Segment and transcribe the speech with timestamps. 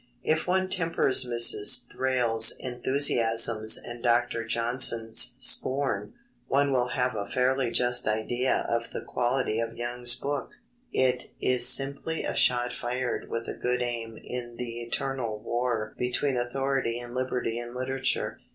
[0.23, 1.85] If one tempers Mrs.
[1.87, 4.43] Thrale's enthusiasms and Dr.
[4.45, 6.13] Johnson's scorn,
[6.47, 10.53] one will have a fairly just idea of the quality of Young's book.
[10.91, 16.35] It is simply a shot fired with a good aim in the eternal war between
[16.35, 18.39] authority and liberty in literature.